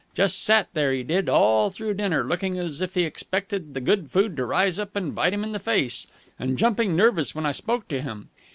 [0.15, 4.09] Just sat there, he did, all through dinner, looking as if he expected the good
[4.09, 6.07] food to rise up and bite him in the face,
[6.39, 8.29] and jumping nervous when I spoke to him.